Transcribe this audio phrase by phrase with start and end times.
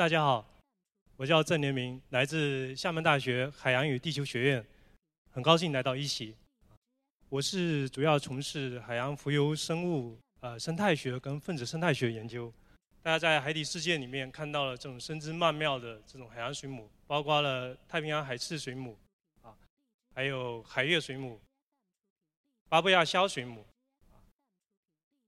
[0.00, 0.42] 大家好，
[1.16, 4.66] 我叫郑连明，来自厦门大学海洋与地球学院，
[5.30, 6.34] 很高兴来到一席。
[7.28, 12.50] 我是主要从事海洋浮游生物、呃生态学跟分子生态学研究。
[13.02, 18.96] 大家在海底世界里面看到了这种生姿曼妙的这种海洋水母，包括了太平洋海刺水母，
[19.42, 19.54] 啊，
[20.14, 21.38] 还有海月水母、
[22.70, 23.66] 巴布亚肖水母，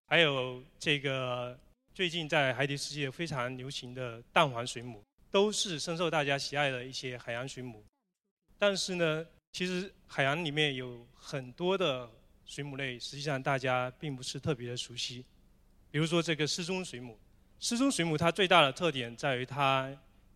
[0.07, 1.59] 还有这个
[1.95, 7.85] 最近在海底世界非常流行的蛋黄水母，都是深受大家喜爱的一些海洋水母。
[8.59, 12.09] 但是呢，其实海洋里面有很多的
[12.47, 15.23] 水母类，实际上大家并不是特别的熟悉。
[15.91, 17.19] 比如说这个失踪水母，
[17.61, 19.95] 失踪水母它最大的特点在于它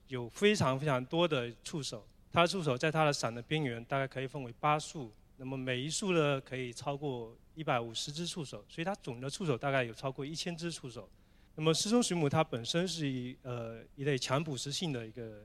[0.09, 11.09] 有非常非常多的触手，它的触手在它的伞的边缘大概可以分为八束，那么每一束呢可以超过一百五十只触手，所以它总的触手大概有超过一千只触手。
[11.57, 15.45] 那么失踪水母它本身是一呃一类强捕食性的一个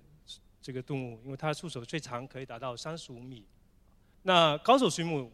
[0.62, 3.46] 这个动物，因为它触手最长可以达到三十五米。
[4.24, 5.32] 那高手水母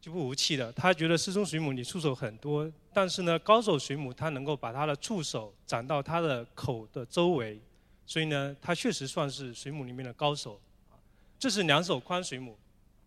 [0.00, 7.60] 就不服气了，他觉得失踪水母你触手很多，但是呢，高手水母它能够把它的触手长到它的口的周围，
[8.04, 10.60] 所以呢，它确实算是水母里面的高手。
[11.38, 12.58] 这是两手宽水母，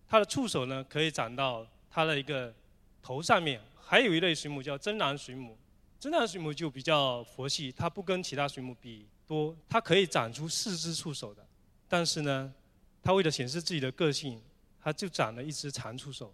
[0.07, 2.53] 它的触手呢可以长到它的一个
[3.01, 3.59] 头上面。
[3.75, 5.57] 还有一类水母叫真蓝水母，
[6.00, 11.45] 真的水母就比较佛系，它不跟其他水母比多，它可以长出四只触手的，
[11.88, 12.53] 但是呢，
[13.02, 14.42] 它为了显示自己的个性。
[14.80, 16.34] 它就长了一只长触手，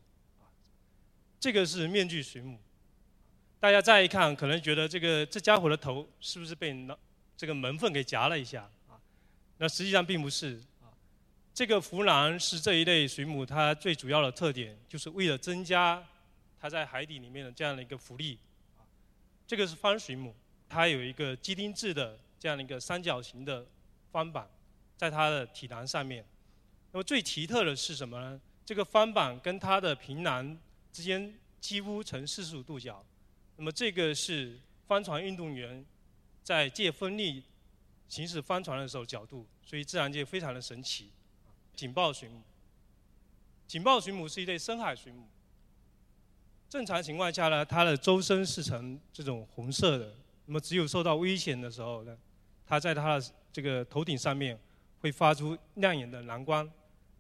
[1.40, 2.60] 这个是面具水母。
[3.60, 6.88] 大家再一看，可能觉得这个这家伙的头是不是被
[7.36, 8.94] 这个门缝给夹了一下啊？
[9.58, 10.94] 那实际上并不是啊。
[11.52, 16.06] 这个浮囊是这一类水母它最主要的特点，就是为了增加
[16.60, 18.38] 它在海底里面的这样的一个浮力。
[19.46, 20.34] 这个是方水母，
[20.70, 23.66] 它有一个鸡丁质的这样的一个三角形的
[24.12, 24.50] 方板，
[24.98, 26.26] 在它的体囊上面。
[26.92, 28.40] 那么最奇特的是什么呢？
[28.66, 30.58] 这个帆板跟它的平囊
[30.92, 33.06] 之间几乎呈四十五度角。
[33.58, 35.86] 那么这个是帆船运动员
[36.42, 37.44] 在借风力
[38.08, 41.12] 行驶帆船的时候角度，所以自然界非常的神奇。
[41.76, 42.42] 警报水母，
[43.68, 45.28] 警报水母是一类深海水母。
[46.74, 50.12] 正常情况下呢，它的周身是呈这种红色的。
[50.48, 52.18] 那么只有受到危险的时候呢，
[52.66, 54.60] 它在它的这个头顶上面
[55.00, 56.68] 会发出亮眼的蓝光。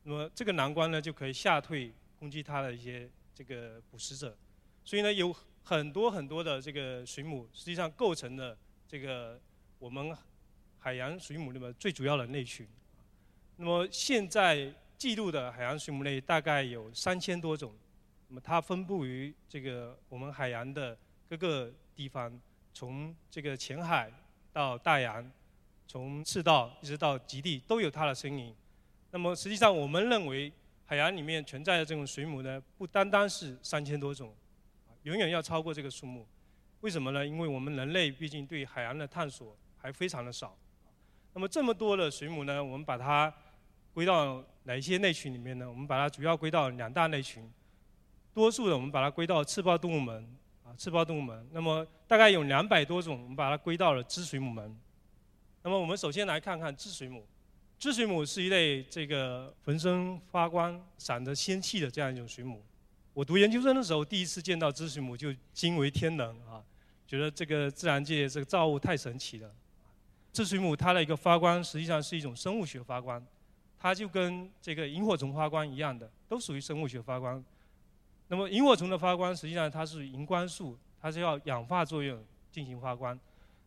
[0.02, 4.36] 那么这个蓝光呢，就可以吓退攻击它的一些这个捕食者，
[4.84, 5.32] 所以呢，有
[5.64, 9.40] 很多很多的这个水母，实际上构成了这个
[9.78, 10.18] 我们
[10.80, 12.68] 海洋水母里面最主要的类群。
[13.58, 17.72] 那么现在记录的海洋水母类大概有三千多种，
[18.28, 20.98] 那么它分布于这个我们海洋的
[21.30, 22.40] 各个地方，
[22.74, 24.12] 从这个浅海
[24.52, 25.30] 到大洋，
[25.88, 28.56] 从赤道一直到极地都有它的身影。
[29.12, 30.52] 那么实际上，我们认为
[30.86, 34.36] 海洋里面存在的这种水母呢，不单单是三千多种，
[35.04, 36.26] 远远要超过这个数目。
[36.82, 37.26] 为什么呢？
[37.26, 40.58] 因为我们人类毕竟对海洋的探索还非常的少。
[41.34, 43.34] 那么这么多的水母呢，我们把它
[43.94, 45.70] 归到哪一些类群里面呢？
[45.70, 47.48] 我们把它主要归到两大类群。
[48.34, 50.28] 多数的我们把它归到刺胞动物门
[50.64, 51.48] 啊，刺胞动物门。
[51.52, 54.76] 那么大概有两百多种，我们把它归到了支水母门。
[55.62, 57.26] 那么我们首先来看看支水母。
[57.78, 62.64] 支水母是一类这个浑身发光、闪着仙气的这样一种水母。
[63.14, 66.64] 我读研究生的时候，第一次见到支水母就惊为天人啊，
[67.06, 69.52] 觉得这个自然界这个造物太神奇了。
[70.32, 73.24] 支水母它的一个发光实际上是一种生物学发光，
[73.78, 77.44] 它就跟这个萤火虫发光一样的，都属于生物学发光。
[78.28, 83.18] 那么萤火虫的发光实际上它是荧光素，它是要氧化作用进行发光。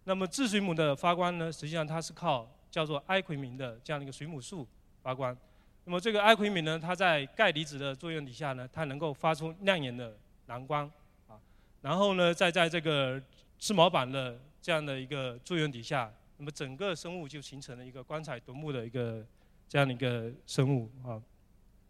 [0.05, 4.67] 那么支水母的发光呢，实际上它是靠叫做埃奎明的这样的一个水母素
[5.03, 5.37] 发光，
[5.85, 10.17] 那么这个埃奎明呢，它在钙离子的作用底下呢，它能够发出亮眼的
[10.47, 10.91] 蓝光，
[11.29, 11.39] 啊，
[11.83, 13.21] 然后呢，再在这个
[13.59, 19.25] 织毛板的这样的一个作用底下，那么整个生物就形成了一个光彩夺目的一个
[19.69, 21.23] 这样的一个生物啊。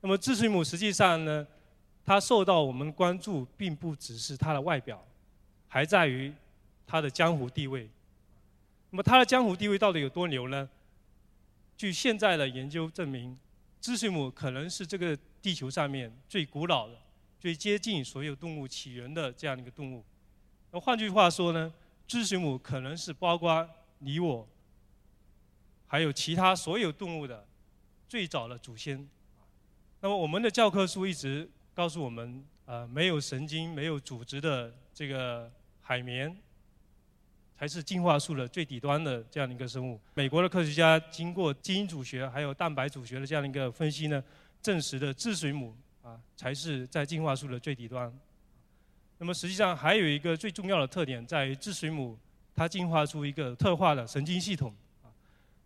[0.01, 1.47] 那么智水母实际上呢，
[2.07, 5.05] 它受到我们关注，并不只是它的外表，
[5.67, 6.33] 还在于
[6.87, 7.91] 它的江湖地位。
[8.91, 10.69] 那么它的江湖地位到底有多牛呢？
[11.77, 13.37] 据现在的研究证明，
[13.81, 16.95] 支水母可能是这个地球上面最古老的、
[17.41, 20.05] 最接近所有动物起源的这样一个动物。
[20.71, 21.75] 那换句话说呢，
[22.07, 23.69] 支水母可能是包括
[23.99, 24.47] 你我，
[25.89, 27.45] 还有其他所有动物的
[28.09, 29.07] 最早的祖先。
[30.01, 35.53] 那么我们的教科书一直告诉我们，呃，没有神经、没有组织的这个
[35.83, 36.35] 海绵，
[37.55, 40.01] 才是进化树的最底端的这样的一个生物。
[40.15, 44.25] 美国的科学家经过基因组学还有蛋白组学的这样的一个分析呢，
[44.63, 48.11] 证实的智水母啊才是在进化树的最底端。
[49.19, 52.19] 那么实际上还有一个最重要的特点在于智水母
[52.55, 55.13] 它进化出一个特化的神经系统啊。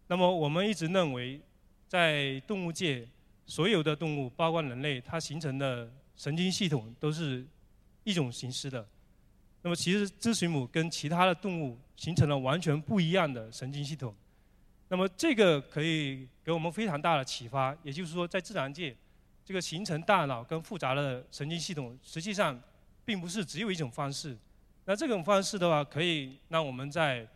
[0.08, 1.40] 那么我们一直认为，
[1.86, 3.06] 在动物界
[3.46, 5.88] 所有的动物，包括人类，它形成的
[6.20, 7.46] 神经系统都是
[8.04, 8.86] 一种形式的。
[9.62, 14.14] 那么其实智水母跟其他的动物形成了完全不一样的神经系统。
[14.88, 18.94] 那么这个可以给我们非常大的启发，也就是说在自然界，
[19.46, 22.60] 这个形成大脑跟复杂的神经系统，实际上
[23.02, 24.36] 并不是只有一种方式。
[24.84, 27.26] 那这种方式的话，可以让我们在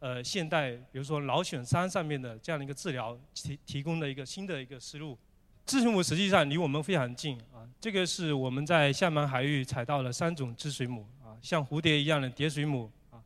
[0.00, 5.16] 呃现代，比如说脑损伤上面的这样的一个治疗提提供了一个新的一个思路。
[5.64, 11.32] 智水母实际上离我们非常近啊，这个是我们在厦门海域采到了三种智水母啊。
[11.40, 13.18] 像蝴蝶一样的蝶水母啊，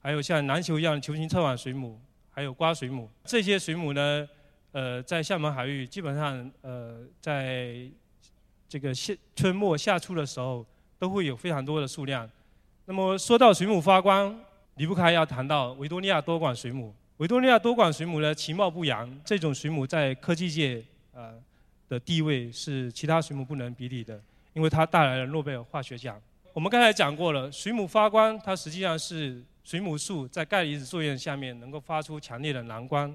[0.00, 2.00] 还有像篮球一样的球形侧网水母，
[2.30, 3.08] 还有瓜水母。
[3.24, 4.28] 这些水母呢，
[4.72, 7.88] 呃，在厦门海域基本上，呃，在
[8.68, 10.66] 这个夏春末夏初的时候，
[10.98, 12.28] 都会有非常多的数量。
[12.86, 14.38] 那么说到水母发光，
[14.76, 16.94] 离不开要谈到维多利亚多管水母。
[17.18, 21.40] 维多利亚多管水母呢，其貌不扬，这种水母在科技界呃
[21.94, 24.20] 的地位是其他水母不能比拟的，
[24.52, 26.20] 因为它带来了诺贝尔化学奖。
[26.52, 33.08] 我们刚才讲过了，水母发光，它实际上是水母素在钙离子作用下面能够发出强烈的蓝光，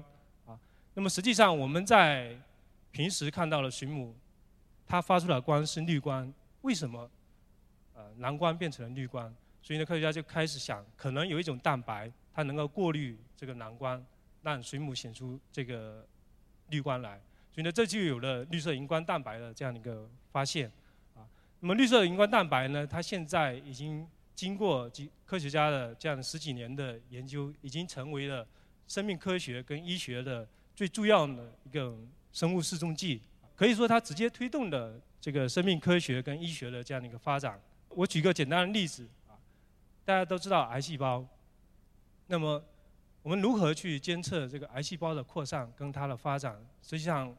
[0.46, 0.58] 啊，
[0.94, 2.34] 那么实际上我们在
[2.90, 4.16] 平时看到的水母，
[4.86, 6.32] 它发出的光是绿光，
[6.62, 7.10] 为什么，
[7.94, 9.32] 呃，蓝光变成了绿光？
[9.62, 14.02] 所以呢，科学家就开始想，可能有一种蛋白，它能够过滤这个蓝光，
[14.42, 16.06] 让水母显出这个
[16.70, 17.20] 绿光来，
[17.60, 20.66] 所以呢，这就有了绿色荧光蛋白的这样一个发现。
[21.14, 21.20] 啊
[21.58, 22.86] 那么绿色荧光蛋白呢？
[22.86, 28.48] 它现在已经经过几科学家的这样十几年的研究，已经成为了
[28.88, 31.94] 生命科学跟医学的最重要的一个
[32.32, 33.20] 生物示踪剂。
[33.54, 37.60] 可以说，它直接推动了这个生命科学跟医学的这样的一个发展。
[37.90, 39.36] 我举个简单的例子啊，
[40.02, 41.26] 大家都知道癌细胞。
[42.26, 42.64] 那么，
[43.20, 46.56] 我们如何去监测这个癌细胞的扩散跟它的发展？
[46.80, 47.36] 实际上，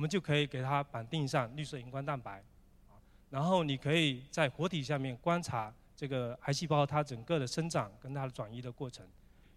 [0.00, 2.42] 我们就可以给它绑定上绿色荧光蛋白。
[2.88, 2.96] 啊
[3.28, 9.06] 然后你可以在活体下面观察这个癌细胞它整个的生长跟它的转移的过程，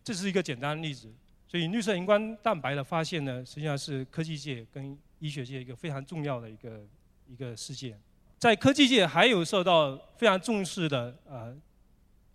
[0.03, 1.09] 这是一个简单的例子。
[1.47, 6.85] 所以绿色荧光蛋白的发现呢，实际上是科技界跟医学界一个非常重要的一个
[7.25, 7.97] 一个事件。
[8.37, 11.55] 在科技界还有受到非常重视的呃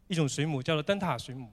[0.06, 1.52] 一种水母叫做灯塔水母。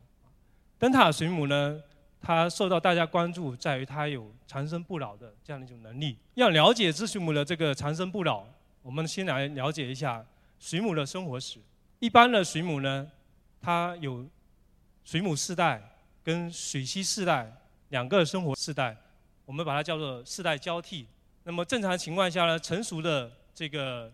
[0.79, 1.83] 灯塔水母呢，
[2.21, 6.17] 它受到大家关注在于它有长生不老的这样的一种能力。
[6.35, 8.43] 要了解智水母的这个长生不老。
[8.81, 10.25] 我们先来了解一下
[10.59, 11.59] 水母的生活史。
[11.99, 13.09] 一般的水母呢，
[13.61, 14.25] 它有
[15.03, 15.81] 水母世代。
[16.23, 17.51] 跟水螅世代。
[17.89, 18.97] 两个生活世代，
[19.45, 20.57] 我们把它叫做世代。
[20.57, 21.05] 交替。
[21.43, 24.11] 那么正常情况下呢，成熟的这个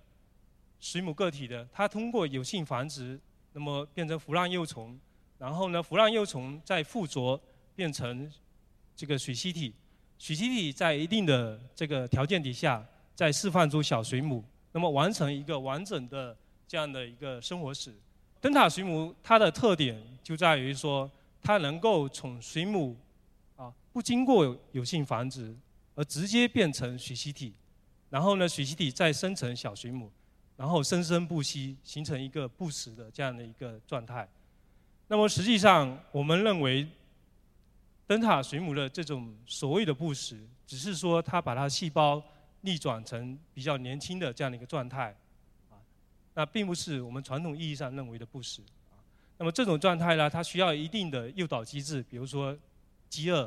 [0.81, 3.17] 水母个体的，它通过有性繁殖，
[3.53, 4.99] 那么变成腐烂幼虫，
[5.37, 7.39] 然后呢，腐烂幼虫再附着
[7.75, 8.31] 变成
[8.95, 9.73] 这个水螅体，
[10.17, 12.85] 水螅体在一定的这个条件底下，
[13.15, 14.43] 再释放出小水母。
[14.73, 16.37] 那么完成一个完整的
[16.67, 17.93] 这样的一个生活史。
[18.39, 21.09] 灯塔水母它的特点就在于说，
[21.41, 22.95] 它能够从水母
[23.55, 25.55] 啊不经过有性繁殖，
[25.95, 27.53] 而直接变成水螅体，
[28.09, 30.09] 然后呢水螅体再生成小水母，
[30.55, 34.27] 然后生生不息，形成一个不死的这样的一个状态。
[35.07, 36.87] 那么实际上我们认为，
[38.11, 40.37] 灯塔水母的这种所谓的不死，
[40.67, 42.21] 只是说它把它细胞。
[42.63, 45.15] 逆转成比较年轻的这样的一个状态，
[45.71, 45.81] 啊，
[46.35, 49.01] 那并不是我们传统意义上认为的不死，啊，
[49.39, 52.55] 那么这种状态呢，它需要一定的诱导机制，比如说
[53.09, 53.45] 饥饿，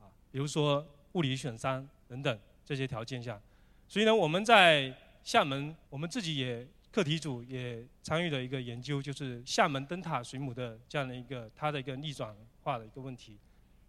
[0.00, 0.82] 啊，比如说
[1.12, 3.38] 物理损伤等等这些条件下，
[3.86, 4.90] 所以呢，我们在
[5.22, 13.36] 厦门，我们自己也课题组也参与了一个研究，就是厦门灯塔水母的这样的一个它的一个逆转化的一个问题，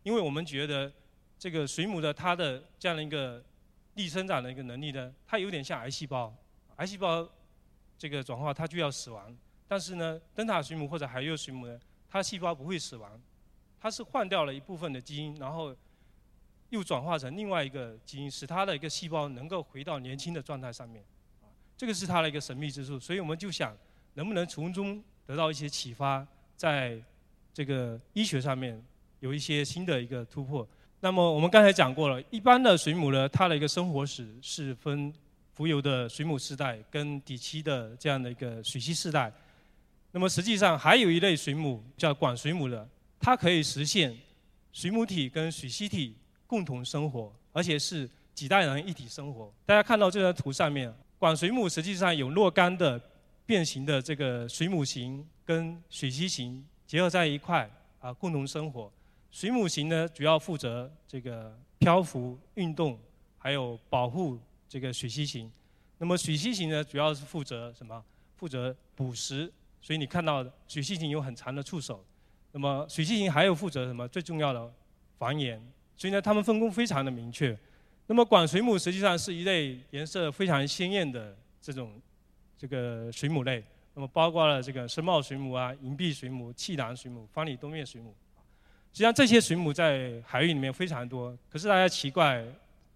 [0.08, 0.92] 因为我们觉得
[1.38, 3.44] 这个水母的它的这样的一个。
[4.00, 6.32] 逆生长的一个能力呢，它有点像癌细胞，
[6.76, 7.28] 癌细胞
[7.98, 9.36] 这个转化它就要死亡，
[9.68, 13.20] 但是呢，灯塔水母或者海月水母呢，它细胞不会死亡，
[13.82, 15.76] 它是换掉了一部分的基因，然后
[16.70, 21.04] 又转化成另外一个基因，使它的一个细胞能够回到年轻的状态上面，
[21.42, 23.76] 啊，这个是它的一个神秘之处，所以我们就想
[24.14, 26.24] 能不能从中得到一些启发，
[26.56, 27.02] 在
[27.52, 28.80] 这个医学上面
[29.20, 30.68] 有一些新的一个突破。
[31.00, 35.14] 那么我们刚才讲过了，一般的水母呢，它的一个生活史是分
[35.54, 39.32] 浮游的水母世代跟底栖的这样的一个水栖世代。
[40.12, 42.88] 那么实际上还有一类水母叫管水母的，
[43.20, 44.16] 它可以实现
[44.72, 46.16] 水母体跟水螅体
[46.48, 49.54] 共同生活，而且是几代人一体生活。
[49.66, 53.00] 大家看到这张图上面，管水母实际上有若干的
[53.46, 57.70] 变形的这个水母型跟水螅型结合在一块
[58.00, 58.92] 啊，共同生活。
[59.32, 63.00] 水母型呢，主要负责这个漂浮、运动，
[63.38, 65.52] 还有保护这个水螅型。
[66.00, 68.04] 那么水螅型呢，主要是负责什么？
[68.36, 69.52] 负责捕食。
[69.82, 72.04] 所以你看到水螅型有很长的触手。
[72.52, 74.08] 那么水螅型还有负责什么？
[74.08, 74.74] 最重要的
[75.18, 75.60] 繁衍。
[75.96, 77.58] 所以呢，它们分工非常的明确。
[78.08, 82.02] 那么管水母实际上是一类颜色非常鲜艳的这种
[82.58, 83.64] 这个水母类。
[83.94, 88.16] 那么包括了这个深帽水母啊、银币水母、气囊水母、方里多面水母。
[88.98, 92.44] 实际上这些水母在海域里面非常多，可是大家奇怪，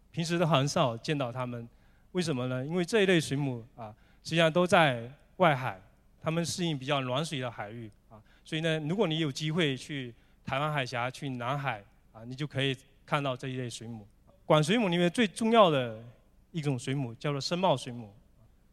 [0.09, 1.69] 平时都很少见到它们，
[2.13, 2.65] 为什么呢？
[2.65, 3.93] 因为这一类水母啊，
[4.23, 5.79] 实际上都在外海，
[6.19, 8.17] 它们适应比较暖水的海域啊。
[8.43, 10.11] 所以呢，如果你有机会去
[10.43, 14.07] 台湾海峡、去南海啊，你就可以看到这一类水母。
[14.43, 16.03] 管水母里面最重要的
[16.49, 18.11] 一种水母叫做深帽水母，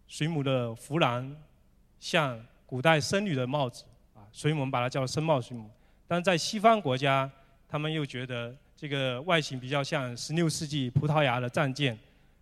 [0.07, 1.37] 水母的浮蓝
[2.01, 5.69] 像古代僧侣的帽子啊，所以我们把它叫深帽水母。
[6.09, 7.31] 但在西方国家，
[7.69, 11.97] 他们又觉得这个外形比较像16世纪葡萄牙的战舰，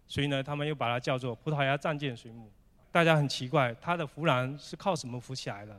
[0.06, 2.48] 所以呢，他们又把它叫做葡萄牙战舰水母。
[2.92, 5.78] 大家很奇怪，它的浮卵是靠什么浮起来的？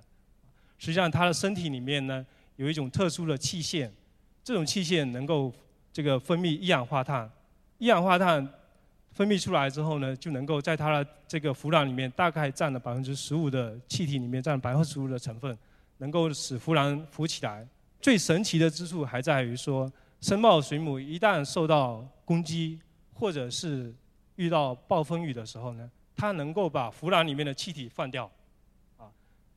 [0.78, 2.24] 实际上，它的身体里面呢
[2.58, 3.92] 有一种特殊的气腺，
[4.44, 5.52] 这种气腺能够
[5.94, 7.28] 这个分泌一氧化碳，
[7.78, 8.48] 一氧化碳
[9.14, 15.58] 分泌出来之后呢，就能够在它的这个浮卵里面大概占了百分之十五的气体里面占百分之十五的成分，
[16.00, 17.66] 能够使浮卵浮起来。
[18.00, 22.80] 最神奇的之处还在于说，深帽水母一旦受到攻击，
[23.14, 23.94] 或者是
[24.36, 28.32] 遇到暴风雨的时候呢，它能够把浮卵里面的气体放掉，
[28.98, 29.12] 啊，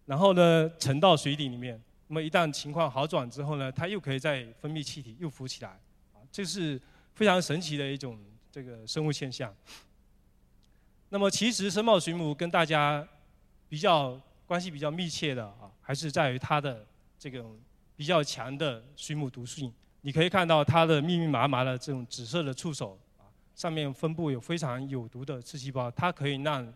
[0.07, 1.81] 然后呢沉到水底里面。
[2.09, 5.71] 那么一旦情况好转之后呢，它又可以再分泌气体，又浮起来，
[6.13, 6.81] 啊，这是
[7.15, 8.19] 非常神奇的一种
[8.51, 9.55] 这个生物现象。
[11.11, 13.07] 那么其实深帽水母跟大家
[13.69, 16.87] 比较关系比较密切的啊，还是在于它的
[17.19, 17.45] 这个。
[18.01, 26.67] 比较强的水母毒性，你可以看到它的密密麻麻的这种紫色的触手啊，上面分布有非常有毒的刺细胞，它可以让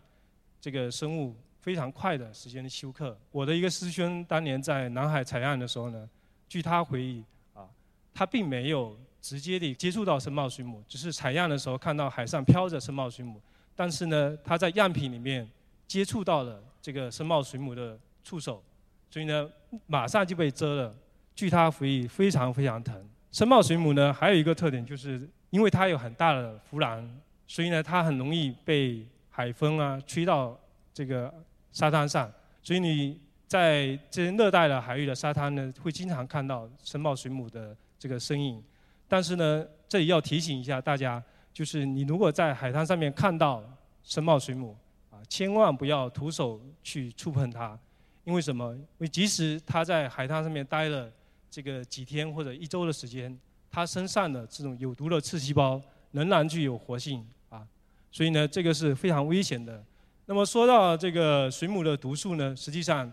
[0.61, 3.17] 这个生物非常快的时间的休克。
[3.31, 6.07] 我的一个师兄当年在南海采样的时候呢，
[6.47, 7.23] 据他回忆
[7.55, 7.67] 啊，
[8.13, 13.41] 他并没有直接的接触到深帽水母，只是采样的时候看到海上飘着深帽水母，
[13.75, 15.49] 但是呢，他在样品里面
[15.87, 18.63] 接触到了这个深帽水母的触手，
[19.09, 19.49] 所以呢，
[19.87, 20.95] 马上就被蛰了。
[21.35, 22.95] 据他回忆，非常非常疼。
[23.29, 27.05] 深茂水母呢，还有一个特点，就是因为它有很大的浮卵，
[27.45, 30.57] 所以呢，它很容易被海风啊吹到
[30.93, 31.33] 这个
[31.73, 32.31] 沙滩上。
[32.63, 38.63] 所以你在这些热带的海域的沙滩呢，会经常看到深茂水母的这个身影。
[39.05, 43.61] 但是呢，这里要提醒一下大家，就是你如果在海滩上面看到
[44.01, 44.73] 深茂水母，
[45.11, 47.77] 啊，千万不要徒手去触碰它，
[48.23, 48.73] 因为什么？
[48.73, 51.11] 因为即使它在海滩上面待了。
[51.55, 53.33] 这个几天或者一周的时间，
[53.71, 55.81] 它身上的这种有毒的刺细胞
[56.11, 57.65] 仍然具有活性啊，
[58.11, 59.81] 所以呢，这个是非常危险的。
[60.25, 63.09] 那么说到这个水母的毒素呢，实际上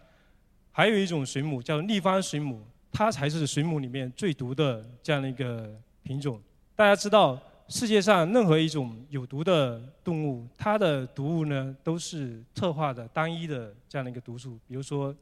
[0.73, 5.73] 还有一种水母叫立方水母，它才是水母里面最毒的这样的一个
[6.03, 6.43] 品种。
[6.75, 15.15] 大家知道，世界上任何一种有毒的动物，它的毒物呢都是特化的、单一的这样的一个毒素，比如说。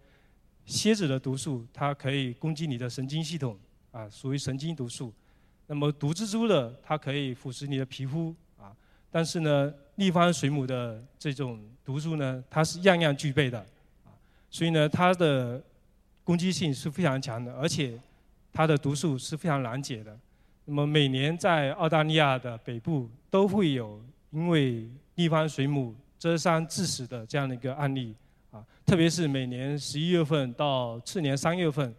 [0.71, 3.59] 蝎子的毒素，它可以攻击你的神经系统，
[3.91, 5.13] 啊，属于神经毒素。
[5.67, 8.71] 那么毒蜘蛛的，它可以腐蚀你的皮肤，啊。
[9.11, 13.59] 但是呢，立方水母的这种毒素呢，它是样样具备的，
[14.05, 14.15] 啊。
[14.49, 15.61] 所以呢，它的
[16.23, 17.99] 攻击性是非常强的，而且
[18.53, 20.17] 它的毒素是非常难解的。
[20.67, 24.01] 那么每年在澳大利亚的北部都会有
[24.31, 28.15] 因为立方水母蛰伤致死的这样的一个案例。
[28.51, 31.95] 啊，特别是每年十一月份到次年三月份，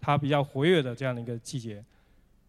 [0.00, 1.84] 它比较活跃的这样的一个季节。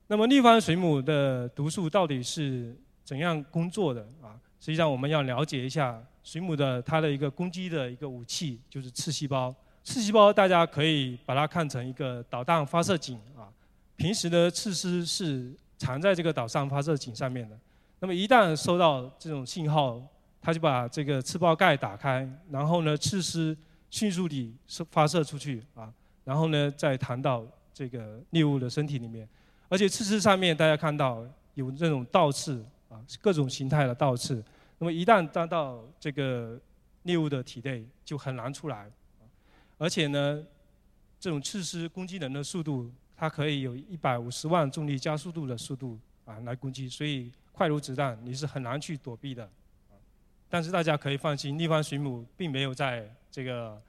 [0.08, 4.36] 那么立方水母的毒素到底是怎样工作的啊？
[4.60, 9.53] 实际上我们要了解一下水母的它的一个攻击的一个武器，就是刺细胞。
[9.84, 13.50] 刺细胞大家可以把它看成一个导弹发射井啊。
[13.96, 17.58] 平时的刺丝是藏在这个导弹发射井上面的。
[18.00, 20.01] 那么一旦收到这种信号，
[20.41, 23.55] 他就把这个刺胞盖打开，然后呢，刺丝
[23.91, 24.53] 迅速地
[24.89, 25.93] 发射出去啊，
[26.24, 29.27] 然后呢，再弹到这个猎物的身体里面。
[29.69, 34.43] 而且刺丝上面大家看到有这种倒刺啊，各种形态的倒刺。
[34.79, 36.60] 那么一旦扎到这个
[37.03, 38.89] 猎物的体内，就很难出来。
[39.77, 40.43] 而且呢，
[41.19, 49.48] 这种刺丝攻击人的速度，它可以有一百五十万重力加速度的速度啊来攻击，所以快如子弹，你是很难去躲避的。
[50.51, 53.81] 但是大家可以放心，逆方水母并没有在这个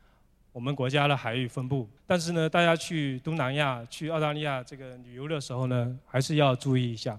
[0.52, 1.88] 我们国家的海域分布。
[2.06, 7.18] 但是呢，大家去东南亚、去澳大利亚这个旅游的时候呢，还是要注意一下。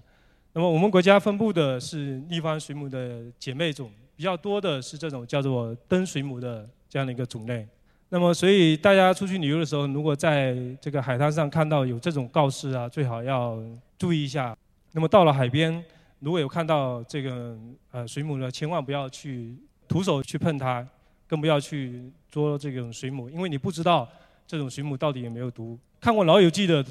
[0.53, 7.67] 那么我们国家分布的是逆方水母的姐妹种，比较多的是这种叫做灯水母的这样的一个种类。
[8.07, 13.61] 那么所以大家出去旅游的时候，如果在这个海滩上看到有这种告示啊，最好要
[13.97, 14.55] 注意一下。
[14.93, 15.83] 那么到了海边。
[16.23, 17.57] 如果有看到这个
[17.91, 19.57] 呃水母呢，千万不要去
[19.89, 20.87] 徒手去碰它，
[21.27, 24.07] 更不要去捉这种水母，因为你不知道
[24.47, 25.77] 这种水母到底有没有毒。
[25.99, 26.81] 看过《老友记》的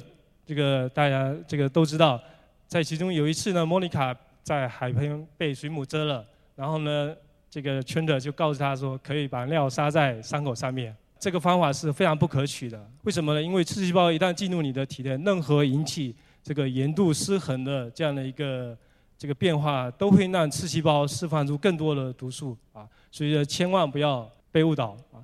[0.45, 2.21] 这个大家这个都知道，
[2.67, 6.23] 在其中有一次呢，莫妮卡在海边被水母蛰了，
[6.55, 7.15] 然后呢，
[7.49, 10.95] 这个圈的就告诉他说，可以把尿撒在伤口上面。
[11.17, 12.87] 这个方法是非常不可取的。
[13.01, 13.41] 为什么呢？
[13.41, 18.77] 因为刺激细胞一旦进入你的体内，任何引起这个盐度失衡的这样的一个
[19.23, 25.23] 这个变化都会让刺细胞释放出更多的毒素啊，所以千万不要被误导啊。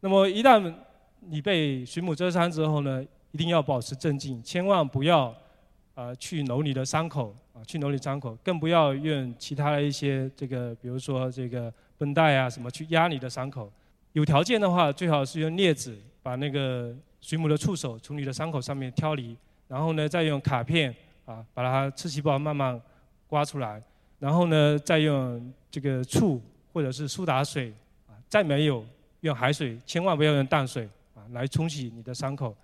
[0.00, 0.74] 那么一旦
[1.20, 5.32] 你被水母蛰伤之后呢，一定要保持镇静，千万不要
[5.94, 13.70] 啊去揉你的伤口啊，去揉你伤口，更不要用其他的一些这个，比如说这个绷带啊什么去压你的伤口。
[14.14, 19.36] 有条件的话，最好是用镊子把那个水母的触手从你的伤口上面挑离，
[19.68, 20.92] 然后呢再用卡片
[21.24, 22.82] 啊把它刺细胞慢慢。
[23.28, 23.80] 刮出来，
[24.18, 26.40] 然后呢，再用这个醋
[26.72, 27.72] 或者是苏打水，
[28.08, 28.84] 啊，再没有
[29.20, 32.56] 用海水，千万不要用淡水啊，来冲洗你的伤口，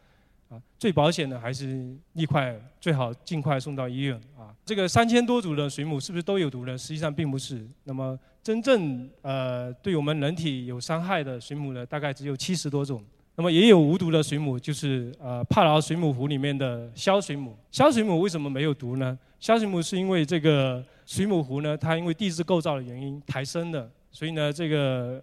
[0.48, 4.54] 啊，最保险的还是立块，最好尽快送到医院啊。
[4.64, 6.76] 这个三千多种的水母是不是都有毒呢？
[6.78, 7.64] 实际上并不是。
[7.84, 13.04] 那么真正呃对我们人体有伤害的水母呢，大概只有七十多种。
[13.36, 17.56] 那么也有无毒的水母，就是呃帕劳水母湖里面的枭水母。
[17.72, 19.18] 枭水母为什么没有毒呢？
[19.40, 25.20] 枭水母是因为这个水母湖呢，它因为地质构造的原因抬升的，所以呢这个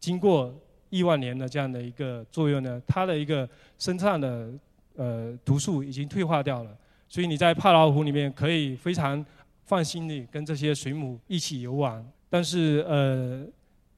[0.00, 0.52] 经过
[0.90, 4.50] 亿万年的这样的一个作用呢，它的一个生产的
[4.96, 6.76] 呃毒素已经退化掉了，
[7.08, 9.24] 所以你在帕劳湖里面可以非常
[9.64, 12.04] 放心的跟这些水母一起游玩。
[12.28, 13.46] 但是呃。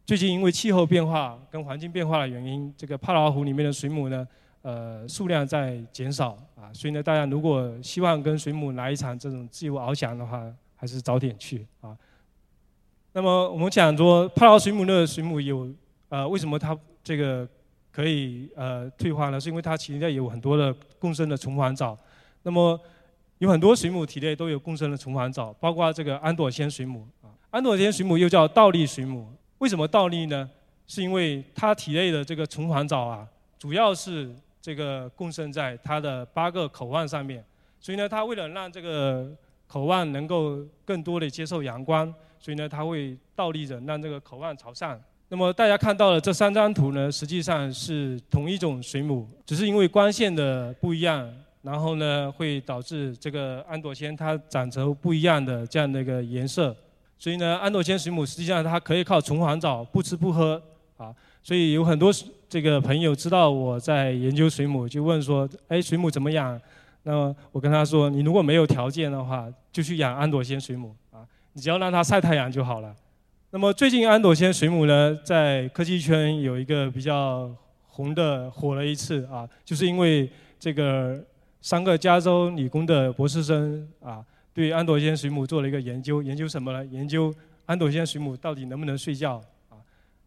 [0.06, 4.24] 最近因为气候变化跟环境变化的原因，这个帕劳湖里面的水母呢，
[4.62, 11.98] 呃，数量在减少啊，所以呢，大家如果希望跟水母来一场这种自由翱翔的话，还是早点去啊。
[13.14, 15.68] 那么我们讲说帕劳水母的水母有，
[16.08, 17.48] 呃，为什么它这个
[17.90, 19.40] 可以呃退化呢？
[19.40, 21.98] 是因为它体内有很多的共生的虫环藻。
[22.44, 22.80] 那么
[23.38, 29.28] 有很多水母体内都有共生的虫环藻，包括这个安朵仙水母啊，安朵仙水母又叫倒立水母。
[29.58, 30.48] 为什么倒立呢？
[30.86, 33.26] 是因为它体内的这个虫环藻啊，
[33.58, 37.44] 主要是这个共生在它的八个口腕上面，
[37.80, 39.28] 所以呢，它为了让这个
[39.66, 45.00] 口腕能够更多的接受阳光，所以呢，它会倒立着，让这个口腕朝上。
[45.28, 51.28] 那么大家看到的这三张图呢，实际上是同一种水母，只是因为光线的不一样，
[51.62, 56.76] 然后呢，会导致这个安朵仙它长成不一样的这样的一个颜色。
[57.18, 60.62] 所以呢，安朵仙水母实际上它可以靠虫环藻不吃不喝
[60.98, 62.12] 啊，所以有很多
[62.48, 66.60] 这个朋友知道我在研究水母，就问说，哎，水母怎么养？
[67.04, 71.24] 那么我跟他说，你如果没有条件的话，就去养安朵仙水母啊，
[71.54, 72.94] 你只要让它晒太阳就好了。
[73.50, 77.50] 那么最近安朵仙水母呢，在科技圈有一个比较
[77.86, 81.18] 红的火了一次啊，就是因为这个
[81.62, 84.22] 三个加州理工的博士生啊。
[84.56, 86.82] 对安朵仙水母做了一个研究，研究什么呢？
[86.86, 87.30] 研究
[87.66, 89.34] 安朵仙水母到底能不能睡觉
[89.68, 89.76] 啊？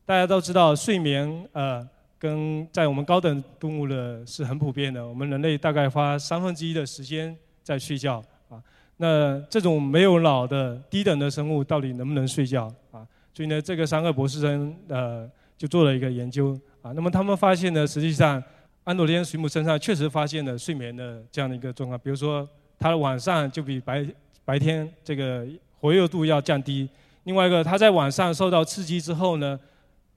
[0.05, 1.89] 大家都知道，睡眠呃，
[2.19, 5.07] 跟在我们高等动物的是很普遍的。
[5.07, 8.61] 我们人类大概花三分之一的时间在睡觉啊。
[8.97, 13.01] 那这种没有脑的低等的生物到底能不能睡觉啊？
[13.33, 16.91] 所以呢，这个三个博士生呃就做了一个研究啊。
[16.91, 18.43] 那么他们发现呢，实际上
[18.83, 22.47] 安朵仙水母身上确实发现了睡眠的这样的一个状况，比如说。
[22.79, 24.05] 它的晚上就比白
[24.45, 25.45] 白天这个
[25.79, 26.89] 活跃度要降低。
[27.25, 29.59] 另外一个，它在晚上受到刺激之后呢，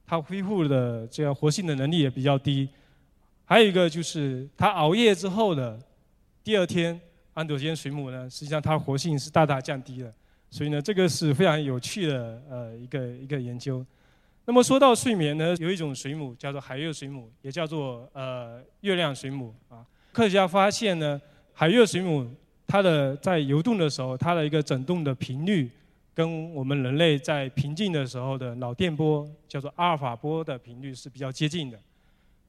[0.07, 2.68] 它恢复的这样活性的能力也比较低。
[3.44, 5.79] 还有一个就是，它熬夜之后的
[6.44, 6.98] 第二天，
[7.35, 10.14] 安朵仙水母呢，实际上它活性是大大降低的。
[10.48, 13.85] 所以呢，这个是非常有趣的呃一个一个研究。
[14.44, 19.85] 那么说到睡眠呢，有一种水母叫做海月水母，也叫做呃月亮水母啊。
[20.12, 21.20] 科学家发现呢，
[21.53, 22.31] 海月水母。
[22.72, 25.70] 它的在游动的时候，它的一个振动的频率，
[26.14, 31.78] 跟我们人类在平静的时候的脑电波，叫做阿尔法波的频率是比较接近的。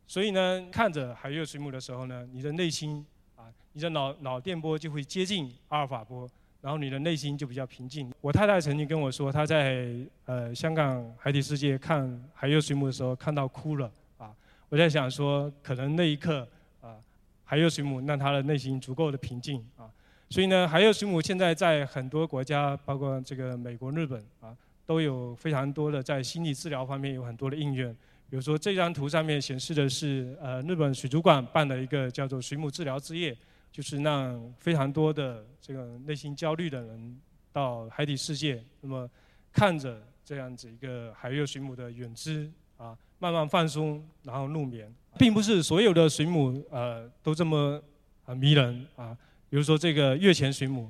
[0.07, 3.05] 所以呢，看着海月水母的时候呢，你的内心
[3.36, 6.25] 啊，你的脑脑电波就会接近阿尔法波，
[6.62, 8.09] 然后你的内心就比较平静。
[8.21, 14.31] 我太太曾经跟我说，她在呃香港海底世界看海月水母的时候看到哭了啊。
[14.69, 16.47] 我在想说，可能那一刻
[16.79, 16.95] 啊，
[17.43, 19.83] 海月水母让她的内心足够的平静啊。
[20.29, 24.55] 所以呢，海月水母现在在很多国家，包括这个美国、日本啊，
[24.86, 27.93] 都有非常多的在心理治疗方面有很多的应用。
[28.29, 33.38] 比如说这张图上面显示的是呃日本水族馆办的一个叫做水母治疗之夜，
[33.71, 37.19] 就是让非常多的这个内心焦虑的人
[37.51, 39.07] 到海底世界，那么
[39.51, 47.79] 看着这样子一个海月水母的远姿啊，慢慢放松，然后入眠，并不是所有的水母呃都这么
[48.25, 49.15] 啊迷人啊。
[49.53, 50.89] 比如说这个月前水母，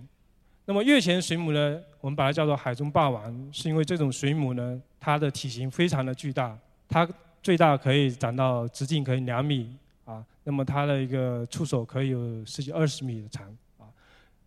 [0.64, 7.06] 那么月前水母呢，我们把它叫做海中霸王，是因为这种水母呢，它的体型非常的巨大，它
[7.42, 13.46] 最大可以长到直径可以两米啊，那么它的一个触手可以有十几二十米的长
[13.78, 13.84] 啊，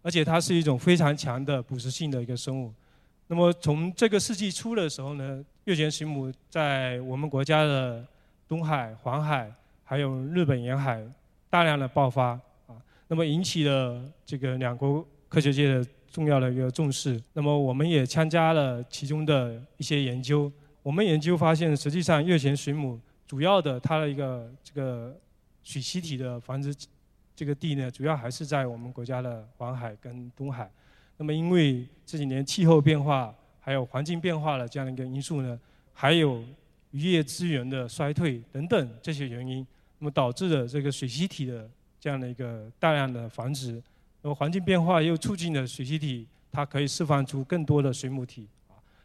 [0.00, 2.72] 而且它是一种非常强的捕食性的一个生物。
[3.26, 8.02] 那么从这个世纪初的时候呢，月前水母在我们国家的
[8.48, 9.52] 东海、黄海
[9.84, 11.06] 还有日本沿海
[11.50, 12.40] 大量的爆发，
[13.08, 17.22] 那么引起了这个两国科学界的重要的一个重视。
[17.32, 20.50] 那么我们也参加了其中的一些研究。
[20.82, 25.16] 我们研究发现，实际上月前水母主要的它的一个这个
[25.62, 26.74] 水栖体的繁殖
[27.34, 30.70] 这个地呢，主要还是在我们国家的黄海跟东海。
[31.16, 35.58] 那么因为这几年气候变化还有环境变化的这样的一个因素呢，
[35.92, 36.42] 还有
[36.92, 39.66] 渔业资源的衰退等等这些原因，
[39.98, 41.68] 那么导致了这个水栖体的
[42.06, 43.82] 这样的一个大量的繁殖。
[44.22, 48.46] 那么环境变化又促进了水栖体它可以释放出更多的水母体。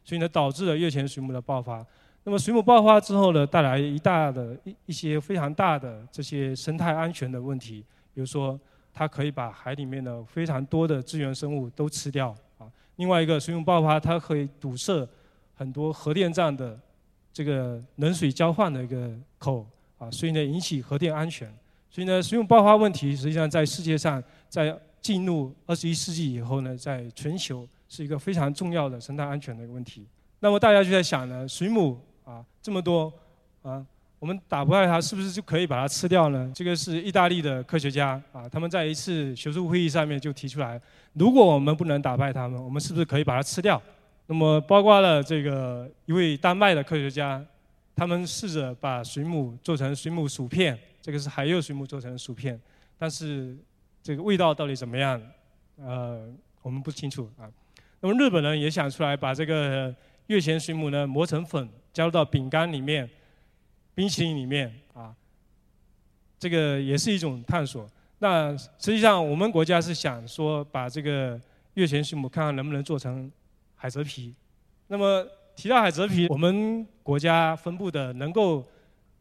[0.03, 1.83] 所以呢，导致了月前水母的爆发。
[2.23, 7.83] 那么水母爆发之后呢，带来一大的一一些非常大的这些生态安全的问题。
[8.13, 8.59] 比如说，
[8.93, 12.69] 它可以把海里面的非常多的资源生物都吃掉啊。
[12.97, 15.07] 另外一个，水母爆发它可以堵塞
[15.55, 16.79] 很多核电站的
[17.33, 19.65] 这个冷水交换的一个口
[19.97, 21.51] 啊，所以呢，引起核电安全。
[21.91, 27.67] 所以呢，水母爆发问题实际上在世界上，在进入二十一世纪以后呢，在全球。
[27.93, 30.07] 是一个非常重要的生态安全的一个问题。
[30.39, 33.11] 那么大家就在想呢，水母啊这么多
[33.61, 33.85] 啊，
[34.17, 36.49] 我们打不败它，是不是就可以把它吃掉呢？
[36.55, 40.79] 这个是意大利的科学家啊，他们在一次学术会议上面就提出来，
[41.11, 43.81] 如果我们不能打败它们，我们是不是可以把它吃掉？
[44.27, 47.45] 那么包括了这个一位丹麦的科学家，
[47.93, 52.59] 他们试着把水母做成水母薯片，这个是海幼水母做成的薯片，
[52.97, 53.57] 但是
[54.03, 55.21] 这个味道到底怎么样？
[55.77, 57.49] 呃，我们不清楚啊。
[57.99, 59.93] 那么日本人也想出来，把这个
[60.27, 63.09] 月前水母呢磨成粉，加入到饼干里面、
[63.95, 65.15] 冰淇淋里面啊。
[66.37, 67.89] 这个也是一种探索。
[68.19, 71.39] 那实际上我们国家是想说，把这个
[71.73, 73.31] 月前水母看看能不能做成
[73.75, 74.35] 海蜇皮。
[74.87, 78.63] 那么提到海蜇皮，我们国家分布的能够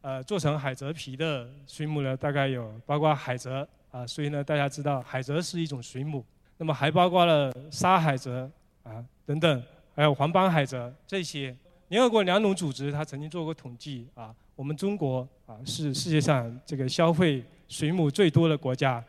[0.02, 4.06] 呃做成海蜇皮的水母呢，大概有包括海蜇啊。
[4.06, 6.24] 所以呢，大家知道海蜇是一种水母，
[6.58, 8.48] 那么还包括了沙海蜇。
[8.82, 9.62] 啊，等等，
[9.94, 11.54] 还有黄斑海蜇这些，
[11.88, 19.04] 联合国粮农组织它曾经做过统计啊，我们中国啊是世界上这个消费水母最多的国家。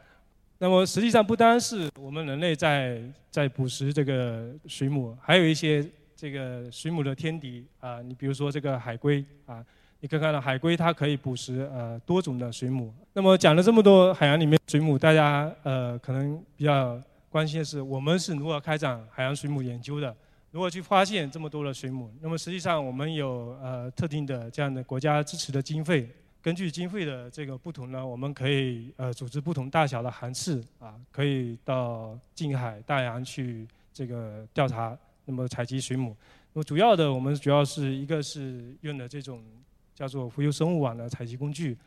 [0.57, 3.01] 那么实际上不单是我们人类在
[3.31, 5.83] 在捕食这个水母，还有一些
[6.17, 9.65] 这个水母的天敌啊，你比如说这个海龟啊，
[10.01, 12.93] 你可以看到海龟它可以捕食呃多种的水母。
[13.13, 17.01] 那么讲了这么多海洋里面水母，大家呃可能比较。
[17.31, 20.13] 关心的是，我们是如何开展海洋水母研究的？
[20.51, 22.11] 如何去发现这么多的水母？
[22.19, 26.09] 那么实际上，我们有呃特定的这样的国家支持的经费。
[26.41, 36.13] 根据经费的这个不同呢，我们可以呃组织不同大小的航次啊，可以到近海、大洋去这个调查，那么采集水母。
[36.51, 39.41] 那么主要的，我们主要是一个是用的这种
[40.01, 41.77] 叫做浮游生物网的采集工具，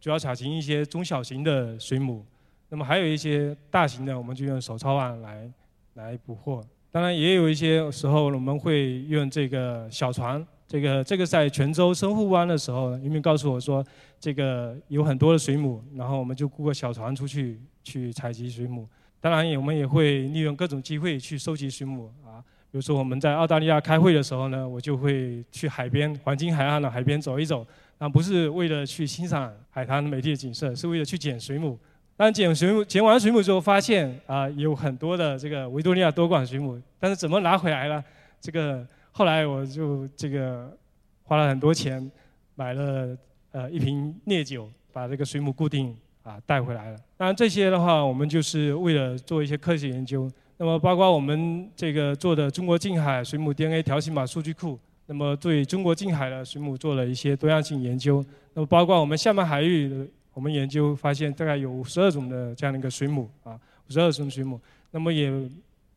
[0.00, 2.24] 主要采集一些中小型的水母。
[2.68, 5.50] 那么还有一些大型的，我们就用手抄网来
[5.94, 6.64] 来捕获。
[6.92, 10.46] 当然也有一些时候，我们会用这个小船。
[10.68, 13.84] 这个这个在泉州深沪湾的时候，渔民告诉我说，
[14.20, 18.88] 这个有很多的水母，然后我们就雇个小船出去去采集水母。
[19.20, 22.38] 当然，我们也会利用各种机会去收集水母啊。
[22.74, 27.64] 比如说我们在澳大利亚开会的时候呢，我就会去海边黄金海岸的海边走一走，
[27.98, 31.78] 啊，不是为了去欣赏海滩美丽的景色，是为了去捡水母。
[32.16, 38.02] 但捡水母，捡完水母之后，发现啊有很多的这个维多利亚多管水母，但是怎么拿回来了？
[38.40, 40.76] 这个后来我就这个
[41.22, 42.10] 花了很多钱，
[42.56, 43.16] 买了
[43.52, 46.98] 呃一瓶烈酒，把这个水母固定啊带回来了。
[47.16, 50.28] 当然这些的话，我们就是为了做一些科学研究。
[50.56, 58.24] 那么包括我们这个做的中国近海水母 DNA 条形码数据库，那么对中国近海的水母做了一些多样性研究。
[58.54, 64.60] 那么包括我们厦门海域，我们研究发现大概有五十二种的这样的一个水母啊，五十二种水母。
[64.92, 65.32] 那么也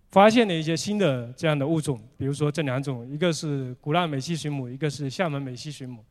[0.10, 6.04] 发现了一些新的这样的物种，比如说这两种，一个是古浪美西水母，一个是厦门美西水母。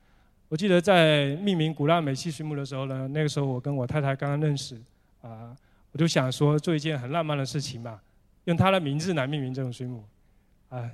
[0.49, 4.77] 我记得在命名古浪美西水母的时候呢，那个时候我跟我太太刚刚认识，
[5.21, 5.51] 啊，
[5.91, 7.99] 我就想说做一件很浪漫的事情嘛，
[8.47, 10.05] 用他的名字来命名这种水母，
[10.69, 10.91] 啊，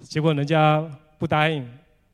[0.00, 0.80] 结果人家
[1.18, 1.62] 不答应，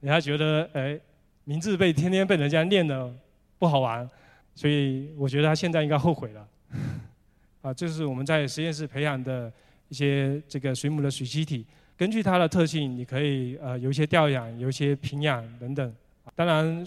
[0.00, 0.98] 人家觉得哎，
[1.44, 3.12] 名字被天天被人家念的
[3.58, 4.08] 不好玩，
[4.54, 6.48] 所以我觉得他现在应该后悔了。
[7.62, 9.52] 啊，这是我们在实验室培养的
[9.88, 11.66] 一些这个水母的水栖体。
[11.96, 15.94] 根据它的特性，你可以呃有一些调养，有一些平养等等。
[16.34, 16.86] 当然，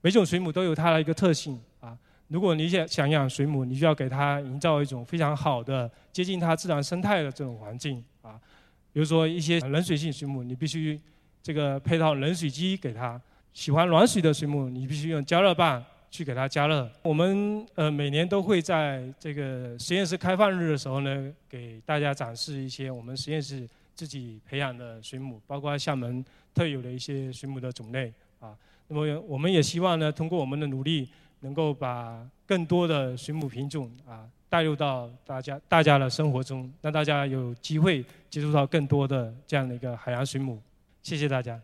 [0.00, 1.58] 每种水母都有它的一个特性。
[2.32, 8.40] 如果你想想养水母，你就要给它营造一种非常好的接近它自然生态的这种环境啊。
[8.92, 10.98] 比如说一些冷水性水母，你必须
[11.42, 13.20] 这个配套冷水机给它；
[13.52, 15.84] 喜欢暖水的水母，你必须用加热棒。
[16.12, 16.86] 去给它加热。
[17.02, 28.54] 我们呃每年都会在这个实验室开放日的时候呢，给大家展示一些我们实验室自己培养的水母，包括厦门特有的一些水母的种类啊。
[28.88, 31.08] 那么我们也希望呢，通过我们的努力，
[31.42, 40.60] 能够把更多的水母品种啊带入到大家大家的生活中，让大家有机会接触到更多的这样的一个海洋水母。
[41.02, 41.60] 谢谢大家。